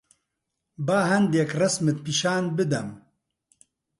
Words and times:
با 0.85 0.97
هەندێک 1.11 1.49
ڕەسمت 1.59 1.97
پیشان 2.05 2.43
بدەم. 2.57 2.89